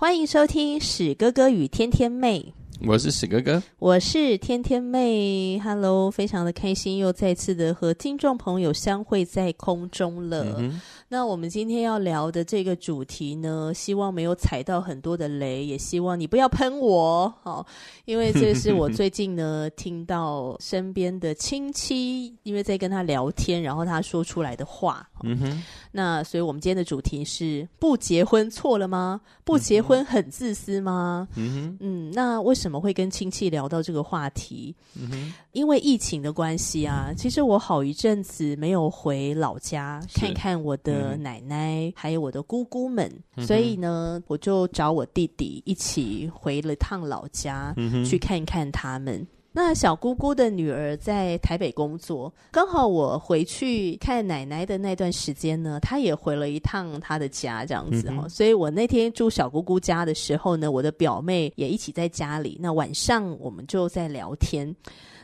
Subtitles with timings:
[0.00, 2.54] 欢迎收听史哥哥与天天妹。
[2.86, 5.60] 我是史哥哥，我是天天妹。
[5.62, 10.56] Hello，非常的开心，又再次的和听众朋友相会在空中了。
[10.58, 10.80] 嗯
[11.12, 17.66] 那我们今天要聊的这个主题呢，希望没有踩到很多的雷，也希望你不要喷我，好，
[18.04, 25.04] 因为这是我最近呢听到身边的亲戚，因为在跟他聊天，然后他说出来的话。
[25.22, 29.20] 嗯哼，那所以我们今天的主题是：不结婚错了吗？
[29.44, 31.26] 不结婚很自私吗？
[31.34, 34.72] 嗯哼，嗯，那为什么会跟亲戚聊到这个话题？
[34.94, 40.99] 嗯哼，因为疫情的关系啊，其实我好一阵子没有回老家看看我的。
[41.00, 49.26] 呃，奶奶还有我的姑姑们，嗯、所以呢，我就找我弟弟一起回了趟老家，嗯、去看看他们。
[49.52, 58.28] 那小姑姑的女儿在台北工作，刚好我回去看奶奶的那段时间呢，她也回了一趟她的家，这样子哈、嗯。
[58.30, 62.56] 所以我那天住小姑姑家的时候呢，我的表妹也一起在家里。
[62.60, 64.72] 那晚上我们就在聊天。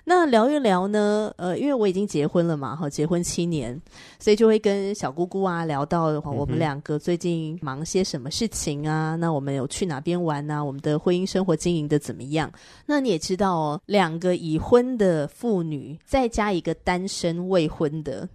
[0.09, 3.77] 那聊一聊呢，呃，因为我已经结婚了嘛，哈，结婚七年，
[4.21, 9.17] 所以就会跟小姑姑啊聊到的话，我们两个最近忙些什么事情啊？
[9.17, 10.63] 那我们有去哪边玩啊？
[10.63, 12.49] 我们的婚姻生活经营的怎么样？
[12.87, 18.29] 那你也知道哦，两个已婚的妇女，再加一个单身未婚的。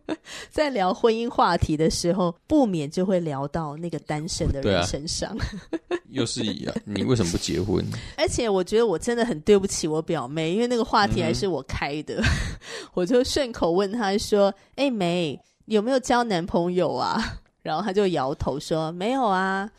[0.50, 5.30] 在聊婚姻话题的时候，不免就会聊到那个单身的人身上。
[5.36, 5.46] 啊、
[6.10, 7.84] 又是一样，你为什么不结婚？
[8.16, 12.24] 而且我觉得我真的很对不起我表妹，因为那个话题还是我开的，嗯、
[12.94, 19.70] 我就顺口问她说：“哎、欸，妹，有没有交男朋友啊？”然后她就摇头说：“没有啊。”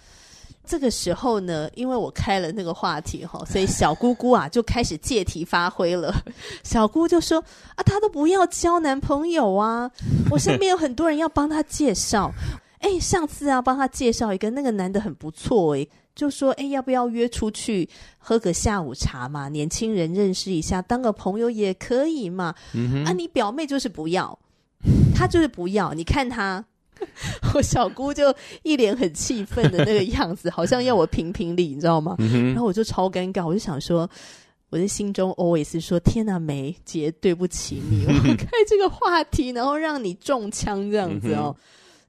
[0.65, 6.15] 这个时候呢，因为我开了那个话题哈， 所以小姑姑啊就开始借题发挥了。
[6.63, 7.43] 小姑就说
[7.75, 9.91] ：“啊，她都不要交男朋友啊，
[10.31, 12.31] 我身边有很多人要帮她介绍。
[12.79, 17.87] 哎，上次啊帮她介绍一个那个男的很不错哎，就说哎要不要约出去
[18.17, 19.49] 喝个下午茶嘛？
[19.49, 22.55] 年轻人认识一下，当个朋友也可以嘛。
[22.73, 24.37] 嗯、啊，你表妹就是不要，
[25.13, 25.93] 她就是不要。
[25.93, 26.63] 你看她。”
[27.53, 32.15] 我小姑就一脸很气愤的那个样子，好像要我评评理，你知道吗？
[32.19, 34.09] 嗯、然后我就超尴尬，我就想说，
[34.69, 41.55] 我的心中 always 说：天哪，梅姐，对不起你，我 开这个话题，然后让你中枪这样子哦。
[41.57, 41.63] 嗯、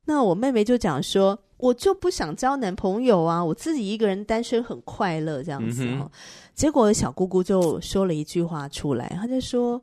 [0.06, 6.00] 那我妹妹就讲说，我就不想交男朋友啊，我自己一个人单身很快乐这样子哦。
[6.02, 6.10] 嗯、
[6.54, 9.80] 结果小姑姑就说了一句话出来，她就说。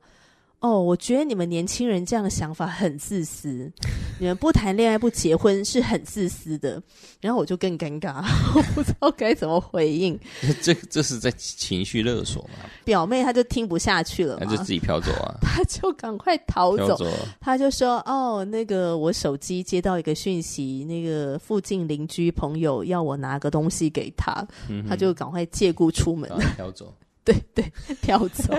[0.61, 3.71] 哦，我觉得你们年轻人这样的想法很自私，
[4.19, 6.81] 你们不谈恋爱不结婚是很自私的。
[7.19, 8.23] 然后我就更尴尬，
[8.55, 10.19] 我不知道该怎么回应。
[10.61, 12.69] 这这是在情绪勒索吗？
[12.85, 16.95] 表妹她就听不下去了，她就自己飘走啊，她就赶快逃走。
[16.95, 17.07] 走
[17.39, 26.93] 她就说：“哦，那个我手机接到一个讯息，那个附近邻居朋友要我拿个东西给他，嗯、他就赶快借故出门，飘走。
[27.25, 27.65] 对对，
[28.01, 28.53] 飘走。”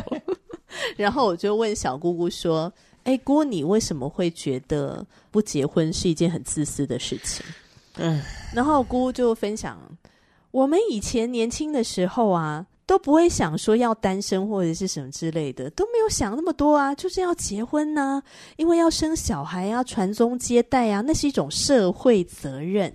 [0.96, 2.72] 然后我就问小姑姑说
[3.04, 7.44] ：“哎，姑，你为什么会觉得不结婚是一件很自私的事情？”
[7.98, 8.22] 嗯，
[8.54, 9.78] 然后姑姑就分享
[10.50, 18.22] ：“我们以前年轻的时候啊，都不会想说要单身或者是什么之类的，都没有想那么多啊，就是要结婚呐，
[18.56, 22.90] 因为要生小孩啊，传宗接代啊，那是一种社会责任。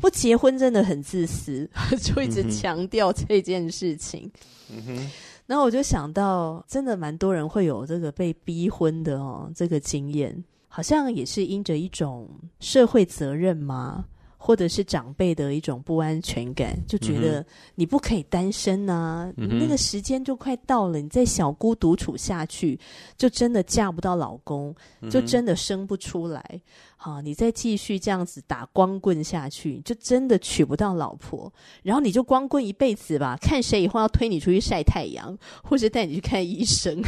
[0.00, 1.68] 不结婚真的很自私，
[2.00, 4.30] 就一直强调这件事情。
[4.70, 5.10] 嗯哼。”
[5.50, 12.28] 那我就想到，真的蛮多人会有这个被逼婚的哦，这个经验，好像也是因着一种
[12.60, 14.04] 社会责任吗？
[14.38, 17.44] 或者是长辈的一种不安全感，就觉得
[17.74, 22.78] 你不可以单身呐、啊，嗯、那个时间就快到了，你在小姑独处下去，
[23.16, 24.74] 就真的嫁不到老公，
[25.10, 26.60] 就真的生不出来。
[26.96, 31.52] 好、你再继续这样子打光棍下去，就真的娶不到老婆，
[31.82, 37.02] 然后你就光棍一辈子吧，看谁以后要推你出去晒太阳，或者带你去看医生。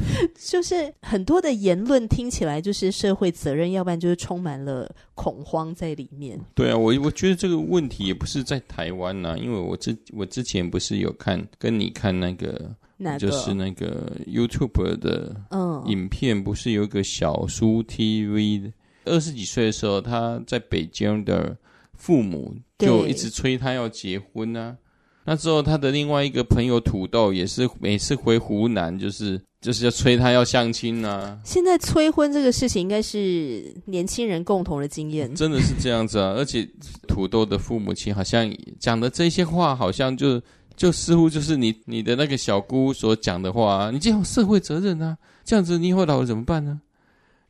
[0.38, 6.38] 就是很多的言论听起来就是社会责任，要不然就是充满了恐慌在里面。
[6.54, 13.18] 对啊，我我觉得这个问题也不是在台湾呐、啊，因为我之我之前不是有看跟你看那个哪个？
[13.18, 18.72] 就是那个 YouTube 的嗯影片，不是有个小苏 TV？
[19.04, 21.56] 二十几岁的时候，他在北京的
[21.94, 24.76] 父母就一直催他要结婚啊。
[25.24, 31.38] 那之后，他的另外一个朋友土豆也是每次回湖南，就是就是要催他要相亲啊。
[31.44, 35.32] 现在催婚这个事情，应该是年轻人共同的经验。
[35.34, 36.32] 真的是这样子啊！
[36.36, 36.68] 而且
[37.06, 40.42] 土豆的父母亲好像讲的这些话，好像就
[40.76, 46.80] 就似乎就是你你的那个小姑所讲的话啊，你这样有社会责任啊，这样子你以后老了怎么办呢？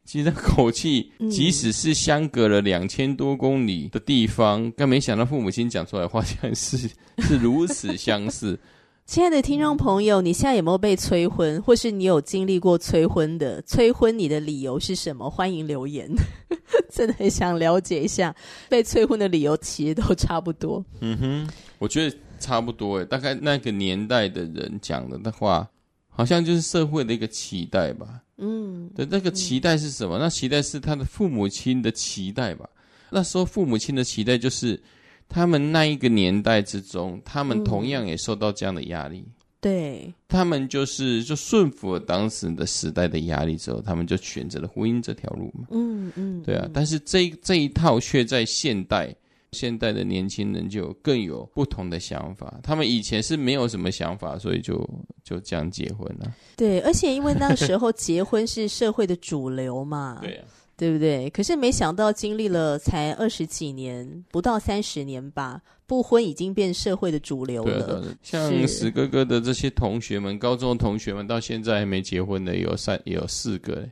[0.05, 6.77] 其实那口气，即使是相隔了两千多公里的地方，但、嗯、没想到父母亲讲出来的话，竟然是
[7.23, 8.59] 是如此相似。
[9.07, 13.63] 亲爱的听众朋友，你现在有没有被催婚，或是你有经历过催婚的？
[13.63, 15.31] 催婚你的理由是什么？
[15.31, 16.09] 欢迎留言，
[16.91, 18.35] 真的很想了解一下。
[18.69, 20.85] 被催婚的理由其实都差不多。
[21.01, 25.69] 嗯哼，我觉得差不多诶，大概那个年代的人讲的的话。
[26.15, 30.19] 好像就是社会的一个期待吧，嗯，对，那个期待是什么？
[30.19, 32.69] 嗯、那期待是他的父母亲的期待吧。
[33.09, 34.79] 那时候父母亲的期待就是，
[35.27, 39.25] 他们那一个年代之中，他们同样也受到这样的压力。
[39.27, 39.33] 嗯、
[39.63, 45.67] 对，他们就是就顺服了当时的时代的压力之后，他们就选择了婚姻这条路嘛。
[45.71, 46.69] 嗯嗯，对啊。
[46.75, 49.15] 但是这这一套却在现代。
[49.53, 54.89] 现代的年轻人就更有不同的想法，他们以前是没有什么想法，所以就
[55.23, 56.35] 就这样结婚了。
[56.57, 60.45] 对，而且因为那个时候结婚是社会的主流嘛，对啊，
[60.75, 61.29] 对不对？
[61.31, 68.03] 可是没想到经历了才二十几年，不到三十年吧，不婚已经变社会的主流了。
[68.23, 73.87] 像史哥哥的这些同学们，高中同学们到现在还没结婚的有三，有四个。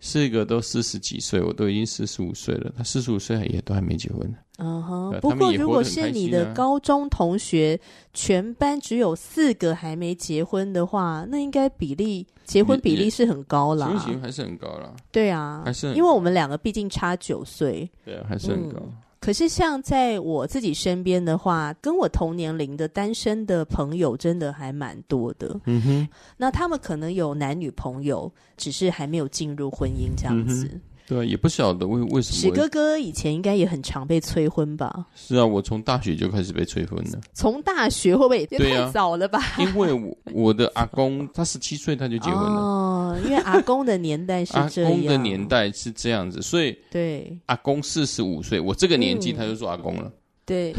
[0.00, 2.72] 四个都四十几岁，我都已经四十五岁了。
[2.76, 4.34] 他四十五岁也都还没结婚。
[4.58, 5.18] 嗯哼。
[5.20, 7.80] 不过如果是你的高中同学，
[8.12, 13.88] 全班只有四个还没结婚的话，那应该比例结婚比例是很高啦。
[14.20, 14.94] 还是很高啦。
[15.10, 17.90] 对啊，还是因为我们两个毕竟差九岁。
[18.04, 18.78] 对啊，还是很高。
[18.80, 18.92] 嗯
[19.24, 25.58] 可是，像在我自己身边的话，跟我同年龄的单身的朋友，真的还蛮多的。
[25.64, 30.68] 嗯哼，那他们可能有男女朋友，只是还没有进入婚姻这样子。
[30.70, 32.40] 嗯对，也不晓得为为什么。
[32.40, 35.06] 史哥哥以前应该也很常被催婚吧？
[35.14, 37.20] 是啊，我从大学就开始被催婚了。
[37.34, 39.38] 从大学会不会也太早了吧？
[39.38, 42.58] 啊、因为我我的阿公他十七岁他就结婚了。
[42.58, 44.90] 哦，因为阿公的年代是这样。
[44.90, 50.04] 阿公的年代是这样子，所以对阿公四十五岁，我这个年纪他就做阿公了。
[50.04, 50.12] 嗯、
[50.46, 50.74] 对，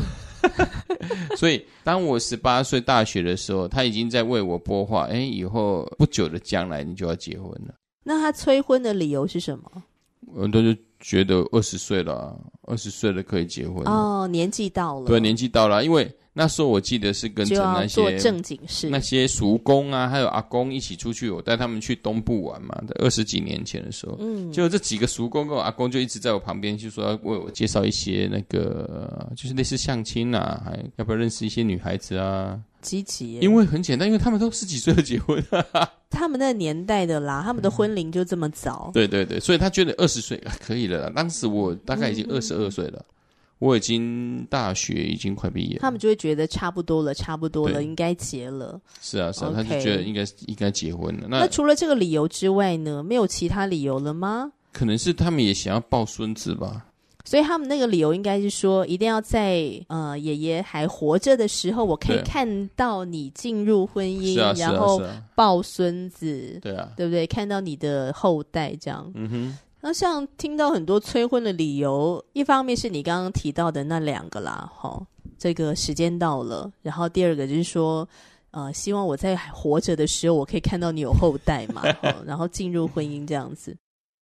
[1.38, 5.06] 所以当我十八岁大学的时候，他已经在为我播话。
[5.06, 7.76] 哎，以后不久的将来你就要结婚了。
[8.04, 9.84] 那他催婚的理由是什么？
[10.40, 32.60] 很多就觉得二十岁了，二十岁了可以结婚哦，年纪到了，对，年纪到了，因为那时候我记得是跟着那些做正经事，那些叔公啊，还有阿公一起出去，我带他们去东部玩嘛，在二十几年前的时候，嗯，就这几个叔公跟我阿公就一直在我旁边，就说要为我介绍一些那个，就是类似相亲啊，还要不要认识一些女孩子啊。
[32.86, 35.44] 积极，因为很简单，因为他们都十几岁就结婚，
[36.12, 38.92] 他们那个年代的啦，他们的婚龄就这么早。
[38.94, 41.12] 对对对，所以他觉得二十岁可以了啦。
[41.16, 43.12] 当时我大概已经二十二岁了，嗯，
[43.58, 48.80] 我已经大学已经快毕业，他们就会觉得差不多了，差不多了，应该结了。
[49.02, 51.28] 是啊，是啊.他就觉得应该应该结婚了。
[51.28, 54.52] 那，那除了这个理由之外呢，没有其他理由了吗？
[54.72, 56.86] 可能是他们也想要抱孙子吧。
[57.26, 65.02] 所以他们那个理由应该是说，一定要在呃爷爷还活着的时候，我可以看到你进入婚姻，啊、然后
[65.34, 67.26] 抱孙子，对啊，对不对？
[67.26, 69.12] 看到你的后代这样。
[69.16, 69.58] 嗯哼。
[69.82, 75.00] 那像听到很多催婚的理由，一方面是你刚刚提到的那两个啦，哈，
[75.38, 78.08] 这个时间到了，然后第二个就是说，
[78.50, 81.84] 呃，希望我在还活着的时候，我可以看到你有后代嘛，
[82.26, 83.78] 然后进入婚姻这样子。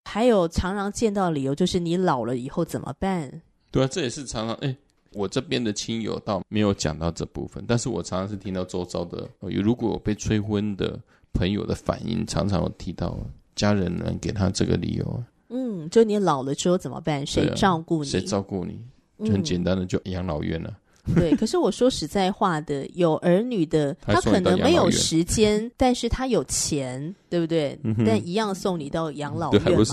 [0.05, 3.41] 还有常常见到的理由就是你老了以后怎么办？
[3.71, 4.75] 对啊，这也是常常哎，
[5.11, 10.99] 我这边的亲友倒没有讲到这部分，但是我常常是听到周遭的有如果有被催婚的
[11.33, 13.17] 朋友的反应，常常有提到
[13.55, 15.23] 家人能给他这个理由。
[15.49, 17.25] 嗯，就你老了之后怎么办？
[17.25, 18.09] 谁照顾你？
[18.09, 18.79] 谁照顾你？
[19.25, 20.69] 就很简单的，就养老院了。
[20.69, 20.75] 嗯
[21.15, 27.77] 对，可是我说实在话的，有儿女的，他可能没有时间，但是他有钱，对不对？
[27.83, 29.83] 嗯、但一样送你到养老院嘛，那不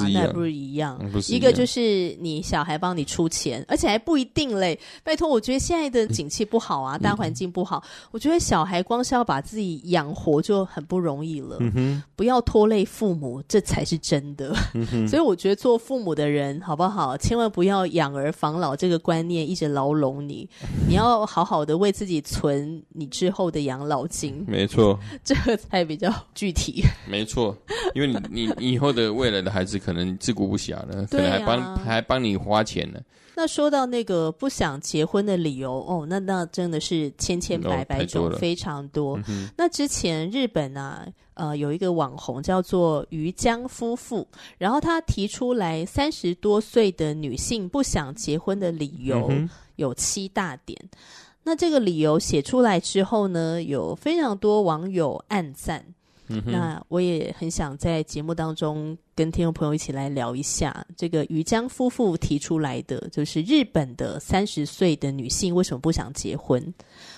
[0.44, 0.96] 是一样？
[1.28, 4.78] 一个就是你小孩帮你出钱，而且还不一定嘞。
[5.02, 11.56] 拜托，我觉得现在的景气不好啊，大环境不好，我觉得小孩光是要把自己养活就很不容易了。
[11.58, 14.54] 嗯、不要拖累父母，这才是真的。
[14.74, 17.16] 嗯、 所以我觉得做父母的人，好不好？
[17.16, 20.48] 千万不要养儿防老这个观念一直牢笼你，
[20.88, 20.99] 你要。
[21.00, 24.44] 要好好的为自己存你之后的养老金。
[24.46, 26.82] 没错，这个才比较具体。
[27.08, 27.56] 没错，
[27.94, 33.00] 因为你 你以后的未来的孩子可能自顾不暇了，可能还帮还帮你花钱呢。
[33.36, 39.18] 那说到那个不想结婚的理由哦，那那真的是千千百百种，非常多。
[39.28, 44.28] 嗯、那之前日本啊，呃，有一个网红叫做于江夫妇，
[44.58, 49.32] 然后他提出来三十多岁的女性不想结婚的理由
[49.80, 50.78] 有七大点。
[50.82, 50.98] 嗯、
[51.42, 55.84] 那这个理由写出来之后呢，有非常多网友暗赞。
[56.32, 66.72] 嗯、那我也很想在节目当中跟听众朋友一起来聊一下这个于江夫妇提出来的，就是日本的三十岁的女性为什么不想结婚？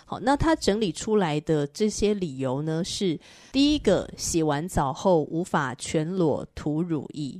[0.06, 3.20] 好，那他整理出来的这些理由呢，是
[3.52, 7.38] 第一个，洗完澡后无法全裸涂乳液，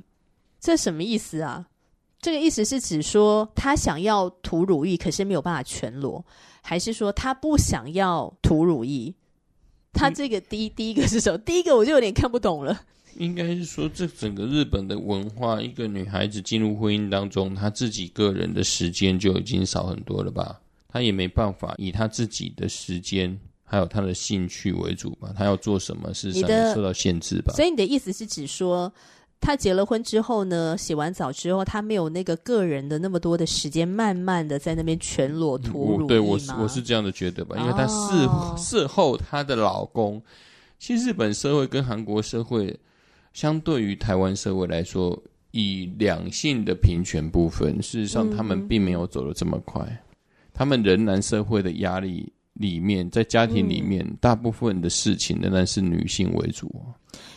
[0.59, 1.65] 这什么意思啊？
[2.23, 6.25] 这个意思是指说他想要涂乳液，可是没有办法全裸，
[6.61, 9.13] 还是说他不想要涂乳液？
[9.91, 11.37] 他这个第一第一个是什么？
[11.39, 12.79] 第一个我就有点看不懂了。
[13.17, 20.61] 应该是说，这整个日本的文化，一个女孩子进入婚姻当中，她自己个人的时间就已经少很多了吧？
[20.87, 25.33] 她也没办法以她自己的时间还有她的兴趣为主吧？
[25.37, 27.53] 她要做什么事上受到限制吧？
[27.53, 28.91] 所以你的意思是指说？
[29.43, 36.01] 他结了婚之后呢，洗完澡之后，她没有那个个人的那么多的时间，慢慢的在那边全裸脱？
[36.07, 40.21] 对，我是我是这样的觉得吧，因为她事、哦、事后她的老公，
[40.79, 42.73] 其实日本社会跟韩国社会
[43.33, 45.21] 相对于台湾社会来说，
[45.51, 49.97] 以两性的平权部分，事实上他们并没有走的这么快，嗯、
[50.53, 56.69] 他们仍然社会的压力里面，在家庭里面，嗯、大部分的事情仍然是女性为主。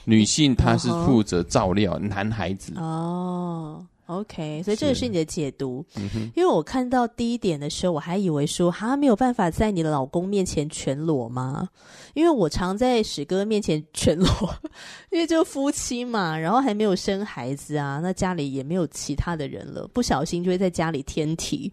[0.04, 1.99] 女性她是负责照料、uh.
[1.99, 5.85] 男孩子哦、oh,，OK，所以这个是你的解读。
[5.96, 11.68] 嗯、因为我看到第一点的时候，我还以为说他没有办法在你的老公面前全裸吗？
[12.14, 14.28] 因为我常在史哥面前全裸，
[15.11, 21.73] 因为就夫妻嘛，然后还没有生孩子啊，那家里也没有其他的人了，不小心就会在家里天体。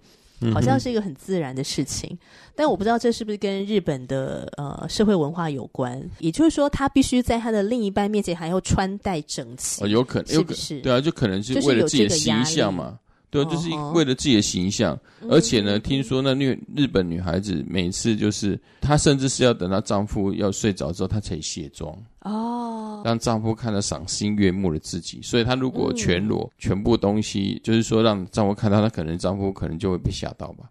[0.52, 2.18] 好像是一个很自然的事情，
[2.56, 6.02] 但我不知道这是不是跟日本的呃社会文化有关。
[6.20, 9.84] 也就是说，他必须在他的另一半面前还要穿戴整齐。
[9.84, 10.82] 哦，有可能，是不是？
[10.82, 12.98] 对啊，就可能是为了自己的形象嘛。
[13.34, 14.94] 对啊，就是为了自己的形象。
[15.22, 21.98] 哦、而且呢，嗯、听说那女日本女孩子每次就是她甚至是要等到丈夫要睡着之后，她才卸妆。
[22.22, 30.70] 哦，让丈夫看到赏心悦目的自己，所以她如果全裸，嗯、全部东西就是说让丈夫看到，她可能丈夫可能就会被吓到吧。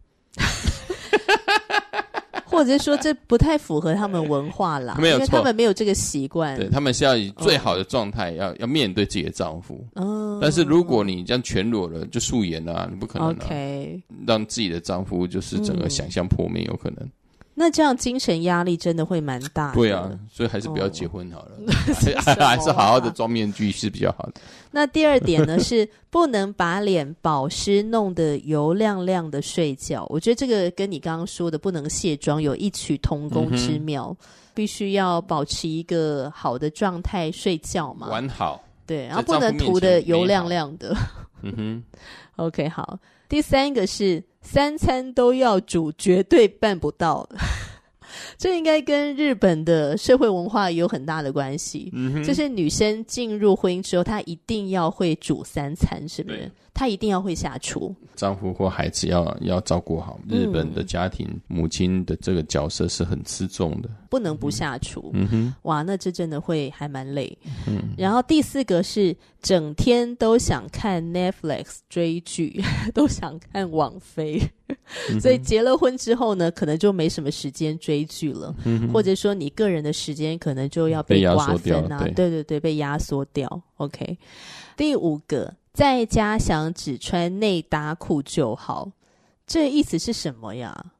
[2.52, 6.56] 或者是说这不太符合他们文化啦， 没有错，因为他们没有这个习惯。
[6.56, 9.84] 对，他们是要以最好的状态，要、哦、要面对自己的丈夫。
[9.94, 13.36] 嗯，但是如果你这样全裸了，就素颜了、啊，你不可能、啊。
[13.40, 16.98] OK，让自己的丈夫就是整个想象破灭，有可能。
[17.00, 17.12] 嗯
[17.54, 19.74] 那这样精神压力真的会蛮大的。
[19.74, 24.40] 对啊，所以还是不要结婚好了， 哦、还是好好的装面具是比较好的。
[24.72, 30.04] 那第二点呢，是不能把脸保湿弄得油亮亮的睡觉。
[30.08, 38.08] 我觉得这个跟你刚刚说的不能卸妆有异曲同工之妙，嗯、必须要保持一个好的状态睡觉嘛。
[38.08, 38.64] 完好。
[38.86, 40.96] 对，然后不能涂的油亮亮的。
[41.42, 41.84] 嗯哼。
[42.36, 42.98] OK，好。
[43.28, 44.22] 第三个是。
[44.44, 47.24] 三餐都要煮，绝对办不到。
[48.42, 51.92] 这应该跟日本的社会文化有很大的关系。
[52.24, 56.50] 就是女生进入婚姻之后，她一定要会煮三餐，是不是？
[56.74, 60.18] 她一定要会下厨，丈夫或孩子要要照顾好。
[60.28, 65.10] 日本的家庭、嗯、母亲的这个角色是很吃重的，不能不下厨。
[65.12, 67.36] 嗯哼，哇，那这真的会还蛮累。
[67.66, 72.62] 嗯，然后第四个是整天都想看 Netflix 追剧，
[72.94, 74.40] 都想看网飞，
[75.20, 78.54] 所以结了婚之后呢，可能就没什么时间追剧了，
[78.92, 83.62] 或者说你个人的时间可能就要被瓜分啊，对，对对对，被压缩掉。
[83.76, 84.16] OK，
[84.76, 85.52] 第五个。
[85.72, 88.92] 在家想只穿内搭裤就好，
[89.46, 90.92] 这意思是什么呀？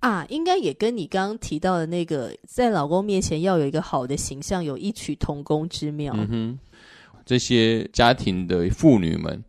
[0.00, 6.14] 啊，应该也跟你刚刚提到的那个，在老公面前要有一个好的形象，有异曲同工之妙。
[6.16, 6.58] 嗯哼，
[7.24, 9.42] 这些家庭的妇女们，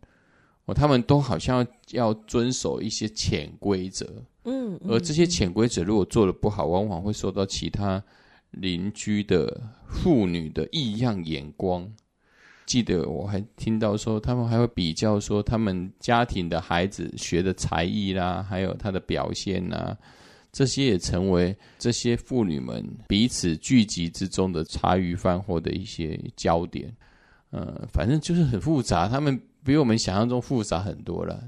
[0.66, 4.06] 哦，他们都好像要遵守一些潜规则。
[4.44, 8.02] 嗯，而这些潜规则如果做的不好，往往会受到其他
[8.50, 11.90] 邻居的妇女的异样眼光。
[12.68, 19.96] 记得我还听到说，他们还会比较说，他们家庭的孩子学的才艺啦，还有他的表现呐，
[20.52, 26.94] 这些也成为这些妇女们彼此聚集之中的茶余饭后的一些焦点。
[27.50, 31.42] 呃，反正就是很复杂，他们比我们想象中复杂很多了。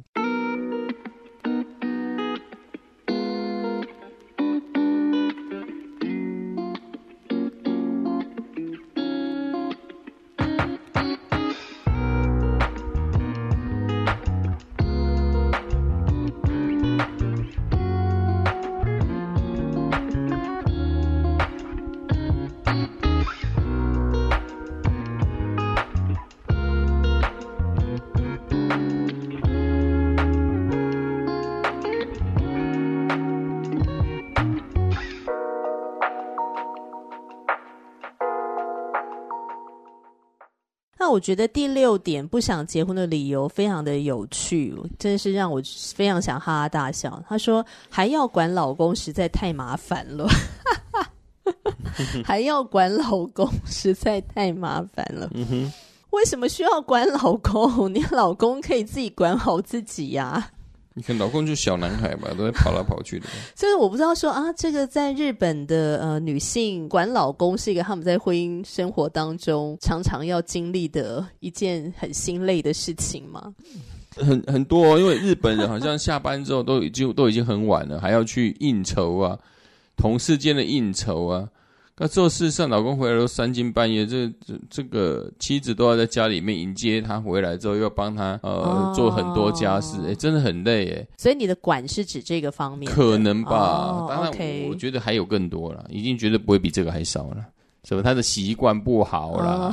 [41.20, 45.60] 我觉得第六点不想结婚的理由非常的有趣，真的是让我
[45.94, 47.22] 非常想哈哈大笑。
[47.28, 50.26] 他说还要管老公实在太麻烦了，
[52.24, 55.28] 还要管老公实在太麻烦了。
[55.36, 55.72] 嗯哼，
[56.08, 57.92] 为什么需要管老公？
[57.92, 60.50] 你老公可以自己管好自己呀、啊。
[60.94, 63.26] 你看，老公就小男孩嘛，都在跑来跑去的。
[63.54, 73.54] 所以我不知道说啊，这个在日本的呃女性管老公是一个他们在婚姻生活当中常常要经历的一件很心累的事情吗？
[74.16, 79.38] 很很多，因为日本人好像下班之后都已经都已经很晚了，还要去应酬啊，
[79.96, 81.48] 同事间的应酬啊。
[82.02, 91.06] 那做事上，老公回来都三更半夜，这这这个妻子都要在家里面迎接他回来之后，又要帮他呃、哦、做很多家事，哎，真的很累哎。
[91.18, 92.90] 所以你的管是指这个方面？
[92.90, 97.44] 可能吧，哦、当然我我觉得还有更多了，已经绝对不会比这个还少了。
[97.84, 98.02] 什么？
[98.02, 99.70] 他的习惯不好啦？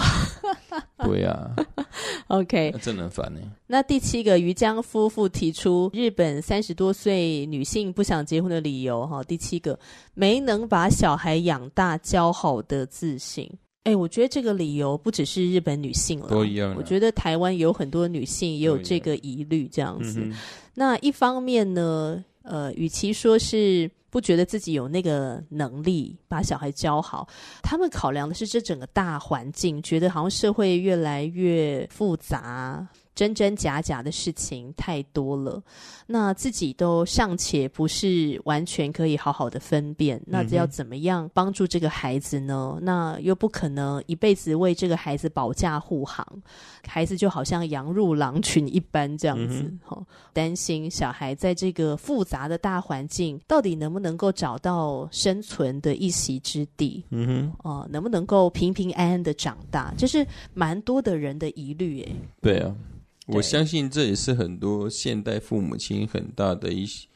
[0.97, 1.76] 哦、对呀、啊。
[2.27, 3.39] OK，那真的很烦呢。
[3.67, 9.77] 那第七个，于江夫妇提出日本三十多岁女性不想结婚的理由，哈，第七个
[10.13, 13.49] 没能把小孩养大教好的自信。
[13.83, 16.75] 哎，我觉得这个理由不只是日本女性了，都一样。
[16.77, 20.27] 我觉得台湾有很多女性也有这个疑虑，这样子。
[20.73, 23.89] 那一方面呢，呃，与其说是。
[24.09, 27.27] 不觉得自己有那个能力把小孩教好，
[27.61, 32.87] 他们考量的是这整个大环境，觉得好像社会越来越复杂。
[33.17, 35.59] 真真假假的事情太多了，
[36.05, 42.77] 那自己都尚且不是完全可以好好的分辨，那要怎么样帮助这个孩子呢？
[42.79, 46.23] 那又不可能一辈子为这个孩子保驾护航，
[46.85, 49.63] 孩子就好像羊入狼群一般这样子。
[49.83, 57.03] 哈、嗯，担心小孩在这个复杂的大环境，到底能不能够找到生存的一席之地？
[57.09, 59.91] 嗯哼，哦、呃，能不能够平平安安的长大？
[59.97, 62.71] 这是蛮多的人的疑虑，诶，对啊。
[63.27, 67.07] 我相信这也是很多现代父母亲很大的一些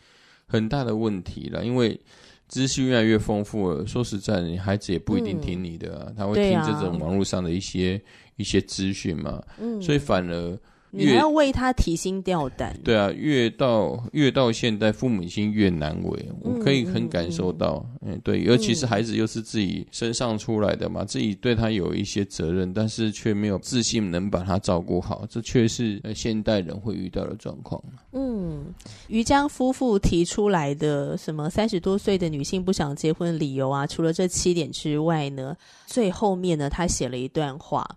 [0.45, 1.99] 很大的问题了，因为
[2.47, 3.87] 资讯越来越丰富了。
[3.87, 10.59] 说实在的，你孩子也不一定听你的啊，嗯、他会听这种网络上的一些、啊、一些资讯嘛，嗯、所以反而。
[10.91, 12.77] 你还要为他提心吊胆。
[12.83, 17.85] 对啊，越到越到现在，父母亲越难为，我可以很感受到。
[18.01, 27.81] 嗯，对，尤其是孩子又是自己身上出来的嘛，自己对他有一些责任，但是却没有自信能把他照顾好，这却是现代人会遇到的状况。
[28.11, 28.65] 嗯，
[29.07, 37.87] 于江夫妇提出来的什么三十多岁的女性不想结婚的理由啊，除了这七点之外呢，最后面呢，他写了一段话。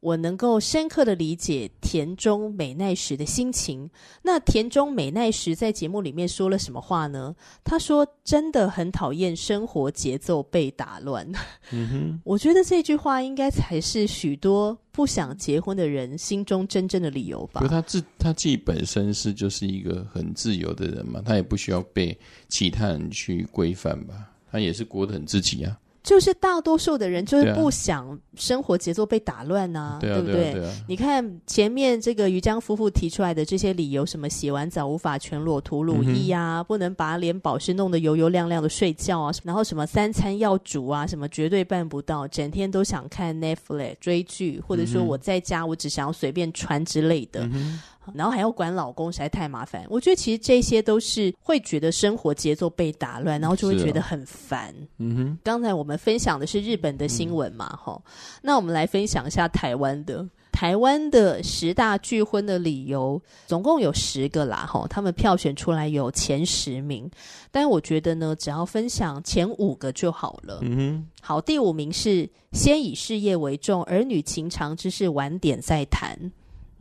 [0.00, 3.88] 我能够深刻的理解田中美奈实的心情。
[4.22, 7.34] 那田中美奈实在节目里面说了什么话呢？
[7.62, 11.30] 他说：“真的很讨厌生活节奏被打乱。”
[11.70, 17.64] 嗯哼， 我觉得这句话应该才是许多不想结婚的人心中真正的理由吧。
[17.68, 25.78] 他自他自己本身是就是一个很自由的人嘛，他也不需要被其他人去规范吧，他也是过得很自己啊。
[26.02, 30.34] 就是大多数的人就是不想生活节奏被打乱呐、啊，对，啊、对不对？
[30.34, 30.66] 对啊对？
[30.66, 47.46] 啊、你看前面这个于江夫妇提出来的这些理由，什么洗完澡无法全裸涂乳液呀，嗯、不能把脸保湿弄得油油亮亮的睡觉啊，然后什么三餐要煮啊，什么绝对办不到，整天都想看 Netflix 追剧，或者说我在家我只想要随便穿之类的。
[47.52, 47.80] 嗯
[48.14, 49.84] 然后还要管老公，实在太麻烦。
[49.88, 54.74] 我觉得其实这些都是会觉得生活节奏被打乱，然后就会觉得很烦。
[54.98, 55.38] 嗯哼。
[55.42, 58.12] 刚才我们分享的是日本的新闻嘛，哈、嗯。
[58.42, 60.26] 那我们来分享一下台湾的。
[60.52, 64.84] 台湾的十大拒婚的理由，总共有十个啦，哈。
[64.90, 67.08] 他们票选出来有前十名，
[67.52, 70.58] 但我觉得呢，只要分享前五个就好了。
[70.62, 71.06] 嗯哼。
[71.22, 76.18] 好，第五名是先以事业为重，儿女情长之事晚点再谈。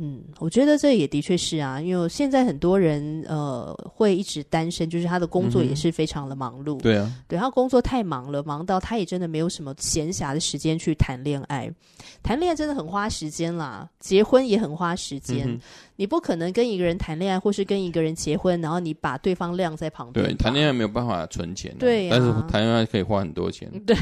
[0.02, 6.78] 嗯，我觉得这也的确是啊，因为现在很多人呃会一直单身，就是他的工作也是非常的忙碌。
[6.78, 11.70] 嗯、对啊，对他工作太忙了，忙到他也真的没有什么闲暇的时间去谈恋爱。
[12.24, 15.46] 谈恋爱真的很花时间啦，结婚也很花时间。
[15.50, 15.60] 嗯
[16.00, 20.26] 你不可能跟一个人谈恋爱，或是跟一个人结婚，然后你把对方晾在旁边。
[20.26, 23.70] 对，谈恋爱没有办法存钱，对、啊，但是谈恋爱可以花很多钱。
[23.86, 23.98] 对，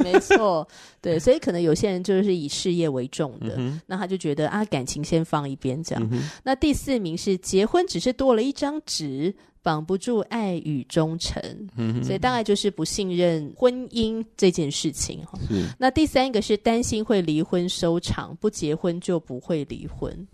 [0.00, 0.68] 没错，
[1.00, 6.08] 对，所以可能有些人就是以事业为重的，嗯、那他就觉得啊，感情先放一边这样。
[6.12, 11.42] 嗯、那第四名是结婚只是多了一张纸，绑不住爱与忠诚，
[11.78, 15.38] 嗯、所以大概就是不信任婚姻这件事情哈。
[15.48, 20.28] 是那第三个是担心会离婚收场，不结婚就不会离婚。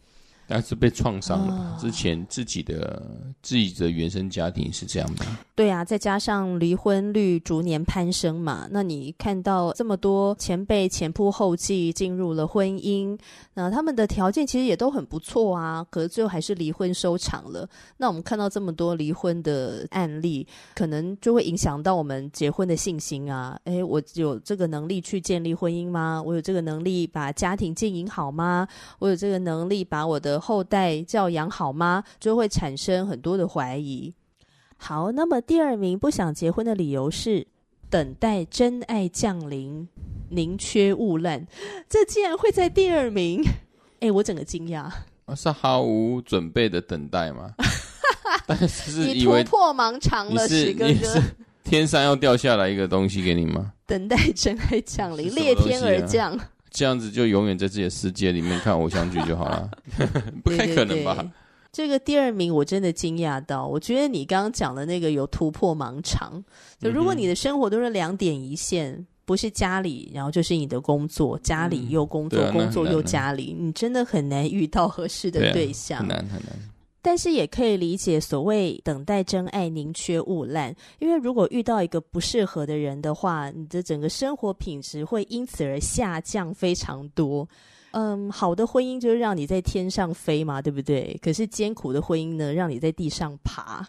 [0.46, 1.76] 但是被创伤了。
[1.80, 3.02] 之前自己的
[3.42, 5.24] 自己的原生家庭是这样的。
[5.54, 13.18] 对啊，再加上离婚率逐年攀升嘛，那你看到这么多前辈前仆后继进入了婚姻，
[13.54, 17.68] 那他们的条件其实也都很不错啊，可是最后还是离婚收场了。
[17.98, 23.58] 那我们看到这么多离婚的案例，可能就会影响到我们结婚的信心啊。
[23.64, 26.22] 诶，我有这个能力去建立婚姻吗？
[26.24, 28.66] 我有这个能力把家庭经营好吗？
[28.98, 32.04] 我有这个能力把我的后代教养好吗？
[32.18, 34.14] 就会产生很多的怀疑。
[34.76, 37.46] 好，那么第二名不想结婚的理由是
[37.88, 39.88] 等待真爱降临，
[40.30, 41.46] 宁缺毋滥。
[41.88, 43.42] 这竟然会在第二名？
[44.00, 44.90] 哎，我整个惊讶。
[45.34, 47.54] 是毫无准备的等待吗？
[48.46, 51.22] 但是以为你突破盲肠了，史哥哥。
[51.62, 53.72] 天上要掉下来一个东西给你吗？
[53.86, 56.38] 等待真爱降临，裂天而降。
[56.74, 59.70] 这样子就永远在自己的世界里面看偶像剧就好了，
[60.42, 61.14] 不太可能吧？
[61.14, 61.30] 对对对，
[61.70, 66.42] 这个第二名我真的惊讶到，我觉得你刚刚讲的那个有突破盲肠。
[66.80, 76.73] 就如果你的生活都是两点一线，不是家里，然后就是你的工作，家里又工作，嗯啊、工作又家里，你真的很难遇到合适的对象，很难很难。
[77.04, 87.46] 但是也可以理解所谓等待真爱宁缺毋滥，因为如果遇到一个不适合的人的话，你的整个生活品质会因此而下降非常多。
[87.90, 91.16] 嗯，好的婚姻就是让你在天上飞嘛，对不对？
[91.22, 93.86] 可是艰苦的婚姻呢，让你在地上爬。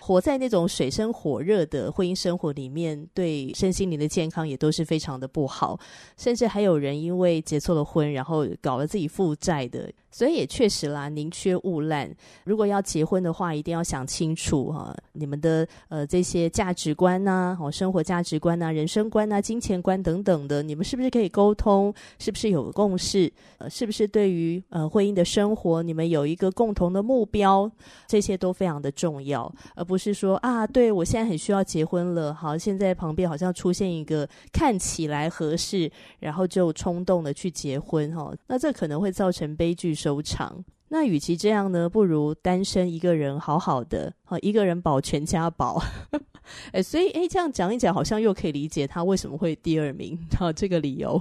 [0.00, 5.78] 活在那种水深火热的婚姻生活里面，对身心灵的健康也都是非常的不好，
[6.16, 9.90] 甚至还有人因为结错了婚，然后搞了自己负债的。
[10.16, 12.10] 所以也确实啦，宁缺毋滥。
[12.44, 21.92] 如果要结婚的话，一定要想清楚哈、你们的呃这些价值观呐、啊，哦，生活价值观呐、啊，人生观呐、啊，金钱观等等的，你们是不是可以沟通？
[22.18, 23.30] 是不是有共识？
[23.58, 27.70] 呃，是不是对于呃婚姻的生活，你们有一个共同的目标？
[28.06, 39.94] 这些都非常的重要，而不是说啊，对我现在很需要结婚了，好，现在旁边好像出现一个看起来合适，然后就冲动的去结婚哈、哦，那这可能会造成悲剧。
[40.06, 40.64] 收场。
[40.88, 45.82] 那与其这样呢，不如单身一个人好好的，好一个人保全家保。
[46.70, 50.16] 哎，所以哎，这样讲一讲，好像又可以理解他为什么会第二名。
[50.38, 51.20] 好，这个理由。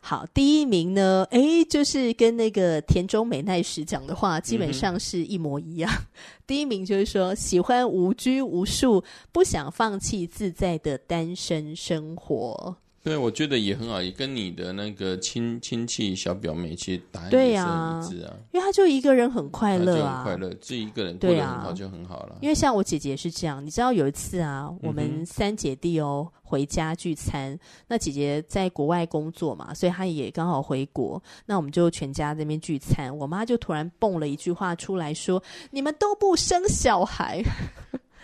[0.00, 5.92] 好，第一名呢，哎，就是跟那个田中美奈实讲的话基本上是一模一样。
[5.92, 6.06] 嗯、
[6.48, 12.76] 第一名就是说，喜欢无拘无束，不想放弃自在的单身生活。
[13.04, 22.38] 对，我觉得也很好，也跟你的那个亲亲戚小表妹其实答案也是一致啊，因为她就一个人很快乐啊，很快乐，自己一个人过得很好就很好了。
[22.40, 37.42] 因为像我姐姐是这样，你知道有一次啊，我们三姐弟哦回家聚餐，嗯、那姐姐在国外工作嘛，所以她也刚好回国，那我们就全家在那边聚餐，我妈就突然蹦了一句话出来说：“你们都不生小孩。”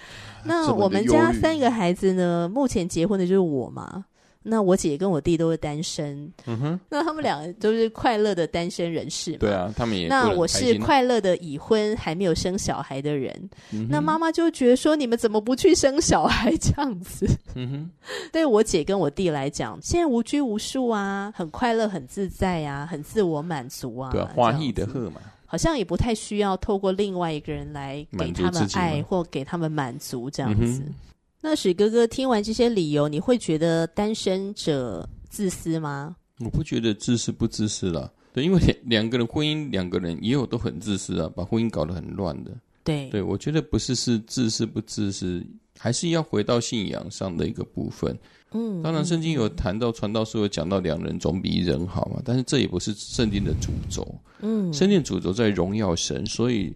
[0.47, 4.05] 那我们家三个孩子呢，目前结婚的就是我嘛。
[4.43, 9.39] 那我姐跟我弟都是单身，嗯哼，那他们两个都是快乐的单身人士嘛。
[9.41, 10.09] 对啊，他们也。
[10.09, 13.51] 那我是快乐的已婚还没有生小孩的人。
[13.73, 17.27] 嗯、那妈妈就觉得说，你们怎么不去生小孩这样子？
[17.57, 17.91] 嗯哼，
[18.33, 24.11] 对我姐跟我弟来讲，现在无拘无束啊，很快乐，很自在啊，很自我满足啊。
[24.11, 30.83] 对啊，花艺的贺嘛，好像也不太需要透过另外一个人来给他们爱或给他们满足这样子。
[30.87, 30.95] 嗯
[31.41, 36.17] 那史哥哥听完这些理由，你会觉得单身者自私吗？
[36.41, 42.51] 我不觉得自私不自私啦，对，因为两两个人婚姻，两个人也有都很自私啊，把婚姻搞得很乱的。
[42.85, 45.45] 对，对我觉得不是是自私不自私，
[45.79, 48.17] 还是要回到信仰上的一个部分。
[48.53, 54.07] 嗯，当然圣经有谈到传道书有讲到两人总比一人好嘛，但是这也不是圣经的主轴。
[54.41, 56.75] 嗯，圣经主轴在荣耀神，所以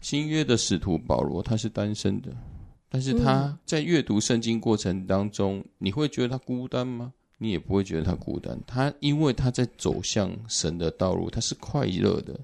[0.00, 2.30] 新约的使徒保罗他是单身的。
[2.90, 7.12] 但是他在阅读圣经过程当中，嗯，你会觉得他孤单吗？
[7.36, 8.58] 你也不会觉得他孤单。
[8.66, 12.38] 他因为他在走向神的道路，他是快乐的。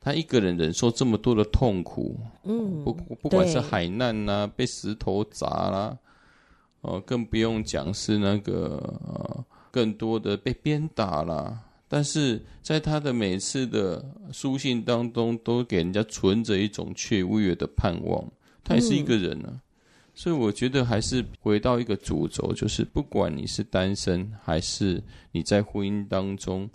[0.00, 5.98] 他一个人忍受这么多的痛苦，嗯，不不管是海难呐、啊，被石头砸啦，
[6.82, 11.58] 哦，更不用讲是那个呃，更多的被鞭打啦。
[11.88, 18.24] 但是在他的每次的书信当中，都给人家存着一种雀跃的盼望。
[18.62, 19.52] 他也是一个人呢、啊。
[19.52, 19.60] 嗯
[20.14, 26.70] 所以我觉得还是回到一个主轴，就是不管你是单身还是你在婚姻当中，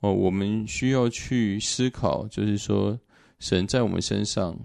[0.00, 2.98] 哦，我们需要去思考，就是说
[3.38, 4.58] 神在我们身上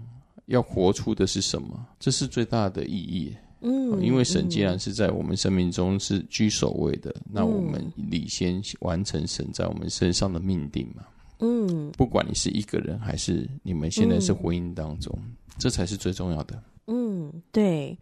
[0.46, 3.36] 要活出的是什么，这是最大的意义。
[3.62, 11.04] 嗯，因为神既然是在我们生命中是居首位的，那我们理先完成神在我们身上的命定嘛。
[11.40, 16.62] 嗯，不管你是一个人还是你们现在是婚姻当中，嗯、这才是最重要的。
[16.90, 17.96] 嗯，对。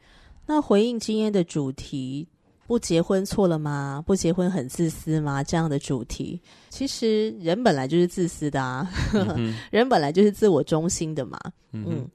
[0.46, 2.26] 那回应今天的主题，
[2.66, 4.02] 不结婚错了吗？
[4.06, 5.44] 不结婚很自私吗？
[5.44, 11.38] 这样的主题，其实人本来就是自私的啊，嗯、 人本来就是自我中心的嘛。
[11.72, 11.84] 嗯。
[11.88, 12.10] 嗯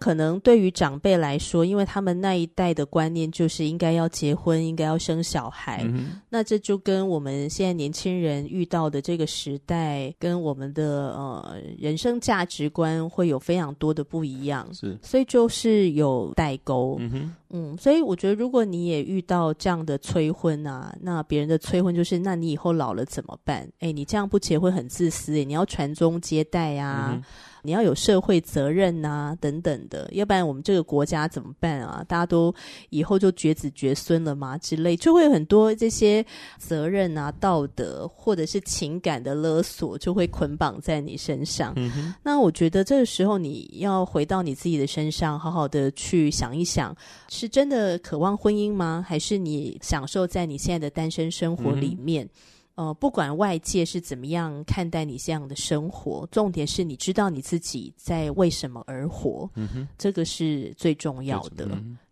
[0.00, 5.82] 可能对于长辈来说，因为他们那一代的观念就是应该要结婚，应该要生小孩。
[5.84, 14.66] 嗯、那这就跟我们现在年轻人遇到的这个时代，跟我们的呃人生价值观会有非常多的不一样。
[14.72, 16.96] 是，所以就是有代沟。
[16.98, 23.68] 嗯哼，嗯，所以我觉得，如果你也遇到这样的催婚啊，那别人的催婚就是，那你以后老了怎么办？
[23.80, 27.10] 哎，你这样不结婚很自私，哎，你要传宗接代啊。
[27.12, 27.22] 嗯
[27.62, 32.04] 你要有社会责任呐、啊，等等的，要不然我们这个国家怎么办啊？
[32.08, 32.54] 大家都
[32.90, 34.56] 以后就绝子绝孙了吗？
[34.58, 36.24] 之类，就会有很多这些
[36.58, 41.72] 责任啊、道德或者是情感的勒索，就会捆绑在你身上。
[41.76, 42.14] 嗯。
[42.22, 46.96] 那我觉得这个时候你要回到你自己的身上，好好的去想一想，
[47.28, 49.04] 是真的渴望婚姻吗？
[49.06, 52.24] 还是你享受在你现在的单身生活里面？
[52.24, 52.30] 嗯
[52.80, 61.68] 呃，不管外界是怎么样看待你这样的生活，重点是你知道你自己在为什么而活，嗯哼，这个是最重要的。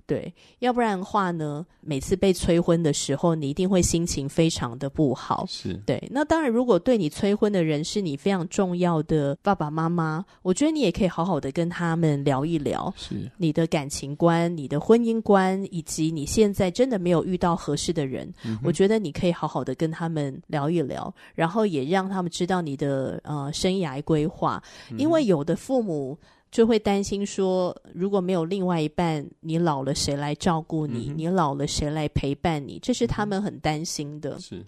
[0.09, 5.45] 对，要不然的话呢，每次被催婚的时候，你一定会心情非常的不好。
[5.47, 6.03] 是对。
[6.11, 24.63] 那当然，如果对你催婚的人是你非常重要的爸爸妈妈，我觉得你也可以好好的跟他们聊一聊，是你的感情观、你的婚姻观，以及你现在真的没有遇到合适的人，嗯、我觉得你可以好好的跟他们聊一聊，然后也让他们知道你的呃生涯规划，
[24.97, 26.17] 因为有的父母。
[26.51, 31.11] 就会担心说，如果没有另外一半，你老了谁来照顾你？
[31.11, 32.79] 嗯、你老了谁来陪伴你？
[32.81, 34.39] 这是他们很担心的。
[34.39, 34.65] 是。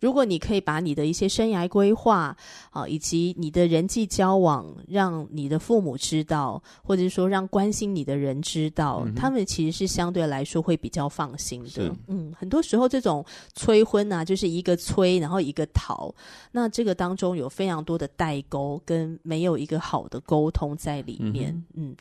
[0.00, 2.36] 如果你可以把你的一些生涯规划
[2.70, 11.92] 啊，以及你的人际交往，让你的父母知道，或者说让关心你的人知道，嗯、他们其实是相对来说会比较放心的。
[12.06, 16.14] 嗯，很多时候这种催婚啊，就是一个催，然后一个逃，
[16.52, 21.50] 那这个当中有非常多的代沟，跟没有一个好的沟通在里面。
[21.74, 21.96] 嗯，嗯，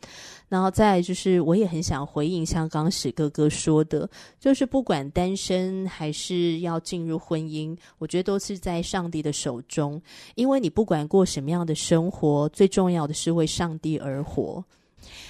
[0.47, 4.07] 然后再来就是，我也很想回应像刚刚史哥哥说的，
[4.39, 7.75] 就是不管单身还是要进入婚姻。
[7.97, 10.01] 我觉得都是在上帝的手中，
[10.35, 14.63] 因为你不管过什么样的生活，最重要的是为上帝而活。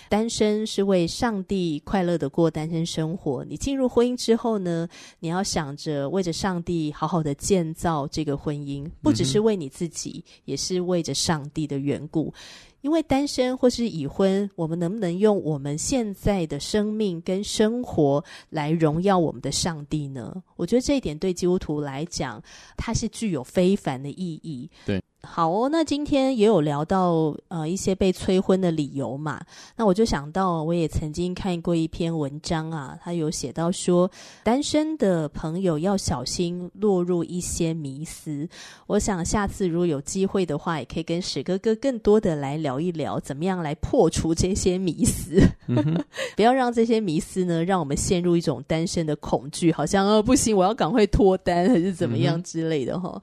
[0.10, 3.44] 单身是为上帝快乐的过单身生活。
[3.46, 4.88] 你进入婚姻之后呢，
[5.20, 12.34] 你要想着为着上帝好好的建造这个婚姻，不只是为你自己，嗯、也是为着上帝的缘故。
[12.82, 20.42] 因为单身或是已婚，我们能不能用我们现在的生命跟生活来荣耀我们的上帝呢？
[20.56, 22.42] 我觉得这一点对基督徒来讲，
[22.78, 24.70] 它是具有非凡的意义。
[24.86, 25.02] 对。
[25.30, 29.40] 好哦，那今天也有聊到呃一些被催婚的理由嘛，
[29.76, 34.10] 那我就想到我也曾经看过一篇文章啊，他有写到说
[34.44, 38.50] 单身的朋友要小心落入一些迷思。
[38.88, 46.04] 我想下次如果有机会的话，也可以跟史哥哥更多的来聊一聊，怎么样来破除这些迷思，嗯、
[46.36, 53.12] 不要让这些迷思呢让我们陷入一种单身的恐惧，好像哦不行，我要赶快脱单还是怎么样之类的哈。
[53.14, 53.22] 嗯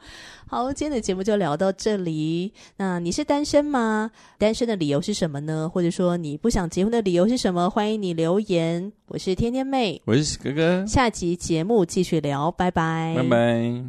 [0.55, 2.53] 好，今天的节目就聊到这里。
[2.77, 4.09] 那你是单身吗？
[4.38, 5.69] 单身的理由是什么呢？
[5.69, 7.69] 或者说你不想结婚的理由是什么？
[7.69, 8.93] 欢迎你留言。
[9.09, 10.87] 我是天天妹，我是哥哥。
[10.87, 13.83] 下集节目继续聊，拜拜，拜拜。